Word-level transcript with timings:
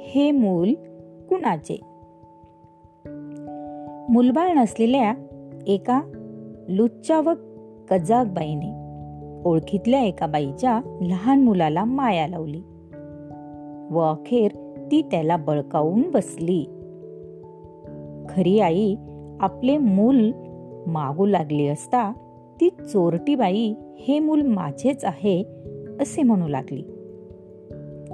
हे 0.00 0.30
मूल 0.30 0.72
कुणाचे? 1.28 1.80
मुलबाळ 4.12 4.52
नसलेल्या 4.52 5.14
एका 5.66 6.00
लुच्चा 6.68 7.20
व 7.20 7.32
कजाक 7.90 8.26
बाईने 8.26 8.78
ओळखीतल्या 9.44 10.00
एका 10.00 10.26
बाईच्या 10.26 10.80
लहान 11.00 11.40
मुलाला 11.40 11.84
माया 11.84 12.28
लावली. 12.28 12.60
व 13.90 13.98
अखेर 13.98 14.50
ती 14.90 15.02
त्याला 15.02 15.36
बळकावून 15.36 16.10
बसली. 16.10 16.64
खरी 18.28 18.60
आई 18.60 18.96
आपले 19.40 19.78
मूल 19.78 20.32
मागू 20.86 21.26
लागली 21.26 21.66
असता 21.66 22.12
ती 22.60 22.68
चोरटी 22.68 23.34
बाई 23.34 23.74
हे 23.98 24.18
मूल 24.18 24.42
माझेच 24.42 25.04
आहे 25.04 25.42
असे 26.00 26.22
म्हणू 26.22 26.48
लागली. 26.48 26.82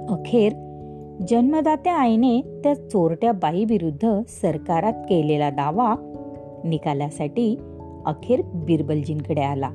अखेर 0.09 0.53
जन्मदात्या 1.21 1.95
आईने 1.95 2.41
त्या 2.63 2.89
चोरट्या 2.89 3.31
बाईविरुद्ध 3.31 4.21
सरकारात 4.27 4.93
केलेला 4.93 5.49
दावा 5.49 5.95
निकालासाठी 6.63 7.59
अखेर 8.05 8.41
बिरबलजींकडे 8.45 9.41
आला. 9.41 9.69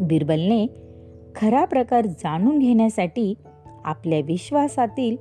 बिरबलने 0.00 0.66
खरा 1.34 1.64
प्रकार 1.64 2.06
जाणून 2.06 2.58
घेण्यासाठी 2.58 3.34
आपल्या 3.84 4.20
विश्वासातील 4.20 5.16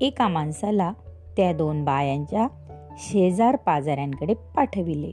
एका 0.00 0.28
माणसाला 0.28 0.92
त्या 1.36 1.52
दोन 1.52 1.84
बायांच्या 1.84 2.48
शेजार 2.98 3.56
पाजाऱ्यांकडे 3.56 4.34
पाठविले. 4.34 5.10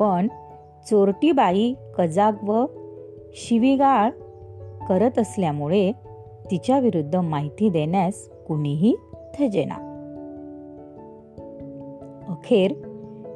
पण 0.00 0.28
चोरटी 0.90 1.32
बाई 1.32 1.74
कजाग 1.98 2.32
व 2.42 2.66
शिवीगाळ 3.32 4.10
करत 4.86 5.18
असल्यामुळे 5.18 5.92
तिच्याविरुद्ध 6.50 7.16
माहिती 7.16 7.70
देण्यास 7.70 8.28
कुणीही 8.48 8.96
थजेना. 9.38 9.74
अखेर 12.28 12.72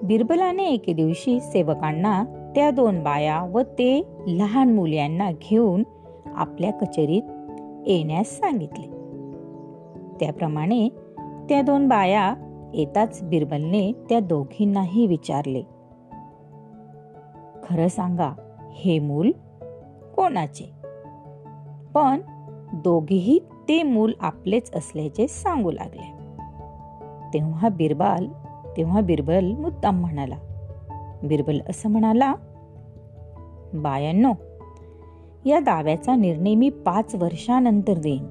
बिरबलाने 0.03 0.65
एके 0.65 0.93
दिवशी 0.93 1.41
सेवकांना 1.41 2.25
त्या 2.55 2.71
दोन 2.71 3.03
बाया 3.03 3.43
व 3.43 3.61
ते 3.61 4.03
लहान 4.27 4.75
मुल्यांना 4.75 5.31
घेऊन 5.31 5.83
आपल्या 6.35 6.73
कचेरीत 6.73 7.23
येण्यास 7.87 8.27
सांगितले. 8.27 8.87
त्याप्रमाणे 10.21 10.89
त्या 11.49 11.63
दोन 11.63 11.89
बाया 11.89 12.35
येताच 12.75 13.23
बिरबलने 13.23 13.93
त्या 13.93 14.21
दोघींनाही 14.21 15.07
विचारले 15.07 15.63
खरं 17.63 17.89
सांगा 17.89 18.33
हे 18.73 18.99
मूल 18.99 19.31
कोणाचे? 20.17 20.71
पण 21.95 22.21
दोघेही 22.75 23.39
ते 23.69 23.83
मूल 23.83 24.13
आपलेच 24.21 24.75
असल्याचे 24.75 25.29
सांगू 25.29 25.71
लागले. 25.71 26.13
तेव्हा 27.35 27.69
बिरबाल 27.69 28.27
तेव्हा 28.77 29.01
बिरबल 29.01 29.53
मुद्दाम 29.53 30.01
म्हणाला. 30.01 30.37
बिरबल 31.23 31.59
असं 31.69 31.91
म्हणाला 31.91 32.35
बायांनो 33.75 34.33
या 35.47 35.61
दाव्याचा 35.61 36.17
निर्णय 36.17 36.55
मी 36.55 36.71
पाच 36.71 37.15
वर्षानंतर 37.15 37.99
देईन. 37.99 38.27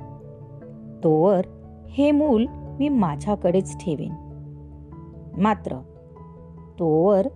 तोवर 1.04 1.42
हे 1.90 2.12
मूल 2.12 2.46
मी 2.50 2.90
माझ्याकडेच 2.90 3.78
ठेवेन. 3.78 4.14
मात्र 5.38 5.78
तोवर 6.80 7.28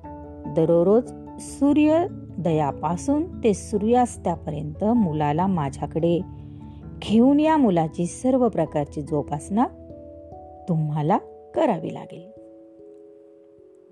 दररोज 0.47 1.12
सूर्योदयापासून 1.40 3.44
ते 3.44 3.53
सूर्यास्तापर्यंत 3.53 4.84
मुलाला 4.84 5.47
माझ्याकडे 5.47 6.22
घेऊन 7.00 7.40
या 7.40 7.58
मुलाची 7.58 8.06
सर्व 8.06 8.50
प्रकारची 8.50 9.02
जोपासना 9.02 9.66
तुम्हाला 10.69 11.18
करावी 11.56 11.94
लागेल. 11.94 12.30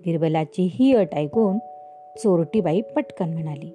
बिरबलाची 0.04 0.68
ही 0.72 0.94
अट 0.94 1.14
ऐकून 1.14 1.58
चोरटीबाई 2.18 2.80
पटकन 2.80 3.32
म्हणाली 3.32 3.70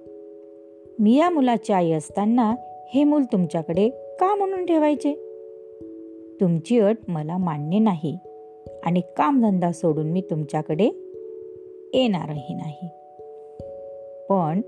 मी 1.00 1.18
या 1.18 1.30
मुलाची 1.30 1.74
आई 1.74 1.92
असताना 1.92 2.56
हे 2.94 3.04
मूल 3.04 3.24
तुमच्याकडे 3.24 3.90
का 3.90 4.36
म्हणून 4.36 4.66
ठेवायचे? 4.66 5.14
तुमची 6.42 6.80
अट 6.80 6.98
मला 7.08 7.38
मान्य 7.38 7.80
नाही 7.80 8.18
आणि 8.84 9.02
कामधंदा 9.18 9.72
सोडून 9.72 10.08
मी 10.08 10.22
तुमच्याकडे 10.22 10.86
येणारही 11.94 12.54
नाही. 12.54 12.88
पण 14.30 14.62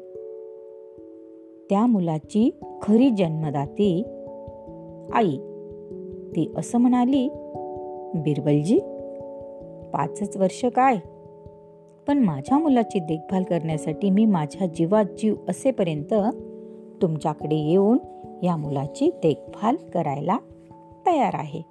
त्या 1.70 1.86
मुलाची 1.86 2.50
खरी 2.82 3.10
जन्मदाती 3.10 4.13
आई 5.14 5.38
ती 6.36 6.52
असं 6.58 6.78
म्हणाली 6.78 7.30
बिरबलजी 8.16 8.80
पाचच 9.94 10.38
वर्ष 10.38 10.66
काय? 10.66 10.96
पण 12.08 12.18
माझ्या 12.18 12.58
मुलाची 12.58 13.00
देखभाल 13.00 13.44
करण्यासाठी 13.44 14.10
मी 14.10 14.26
माझ्या 14.26 14.68
जीवात 14.68 15.06
जीव 15.06 15.36
असेपर्यंत 15.50 16.14
तुमच्याकडे 17.02 17.56
येऊन 17.56 17.98
या 18.44 18.56
मुलाची 18.56 19.10
देखभाल 19.24 19.76
करायला 19.76 20.38
तयार 21.06 21.32
आहे. 21.34 21.62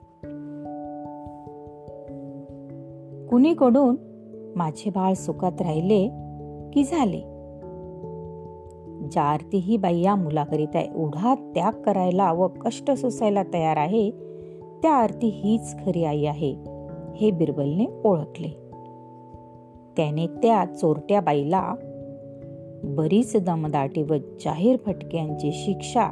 कुणीकडून 3.27 3.97
माझे 4.57 4.91
बाळ 4.91 5.13
सुखात 5.13 5.63
राहिले 5.63 6.09
की 6.73 6.85
झाले? 6.85 7.32
ज्या 9.13 9.23
आरती 9.23 9.59
ही 9.59 9.77
बाई 9.77 10.01
या 10.01 10.15
मुलाकरिता 10.15 10.81
एवढा 10.81 11.35
त्याग 11.35 11.73
करायला 11.83 12.33
व 12.33 12.49
कष्ट 12.49 12.91
सोसायला 12.91 13.43
तयार 13.43 13.77
आहे. 13.77 14.11
त्या 14.83 14.93
आरती 14.93 15.29
हीच 15.29 15.75
खरी 15.85 16.05
आई 16.05 16.25
आहे 16.25 16.55
हे 17.17 17.31
बिरबलने 17.31 17.87
ओळखले. 18.05 18.49
त्याने 19.97 20.27
त्या 20.27 20.65
चोरट्या 20.65 21.21
बाईला 21.21 21.75
बरीच 22.85 23.37
दमदाटी 23.37 24.03
व 24.03 24.15
जाहीर 24.15 24.77
फटक्यांची 24.77 25.51
शिक्षा 25.53 26.09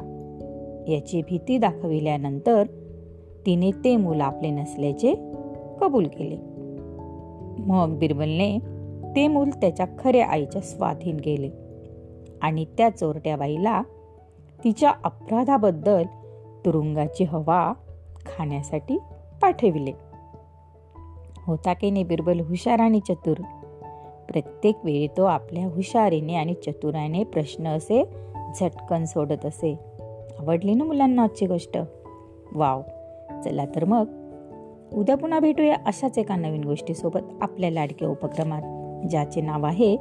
याची 0.88 1.22
भीती 1.22 1.58
दाखविल्यानंतर 1.58 2.62
तिने 3.46 3.70
ते 3.70 3.96
मूल 3.96 4.20
आपले 4.20 4.50
नसल्याचे 4.50 5.14
कबूल 5.80 6.04
केले. 6.04 6.36
मग 7.62 7.96
बिरबलने 7.98 8.58
ते 9.16 9.28
मूल 9.28 9.50
त्याच्या 9.50 9.86
खऱ्या 9.98 10.26
आईच्या 10.26 10.62
स्वाधीन 10.62 11.16
गेले 11.16 11.69
आणि 12.42 12.64
त्या 12.64 12.90
चोरट्या 12.90 13.36
बाईला 13.36 13.82
तिच्या 14.64 14.92
अपराधाबद्दल 15.04 16.02
तुरुंगाची 16.66 17.24
हवा 17.24 17.72
खाण्यासाठी 18.26 18.98
पाठविले. 19.42 19.92
होता 21.46 21.72
की 21.72 21.90
नाही 21.90 22.04
बिरबल 22.04 22.40
हुशार 22.40 22.78
आणि 22.78 23.00
चतुर? 23.00 23.42
प्रत्येक 24.28 24.78
वेळी 24.84 25.06
तो 25.06 25.24
आपल्या 25.24 25.66
हुशारीने 25.66 26.34
आणि 26.34 26.54
चतुराने 26.54 27.24
प्रश्न 27.24 27.66
असे 27.66 28.04
झटकन 28.60 29.04
सोडत 29.04 29.47
असे. 29.47 29.78
आवडली 30.38 30.74
ना 30.74 30.84
मुलांना 30.84 31.22
आजची 31.22 31.47
गोष्ट? 31.47 31.78
वाव. 32.53 32.82
चला 33.44 33.65
तर 33.65 33.84
मग. 33.84 34.04
उद्या 34.94 35.16
पुन्हा 35.16 35.38
भेटूया 35.38 35.76
अशाच 35.86 36.18
एका 36.18 36.36
नवीन 36.36 36.65
गोष्टीसोबत 36.65 37.20
आपल्या 37.41 37.70
लाडक्या 37.70 38.09
उपक्रमात 38.09 38.62
ज्याचे 39.09 39.41
नाव 39.41 39.66
आहे 39.66 39.97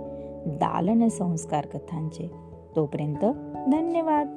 दालन 0.46 1.08
संस्कार 1.08 1.66
कथांचे. 1.66 2.32
तोपर्यंत 2.76 3.26
धन्यवाद. 3.72 4.36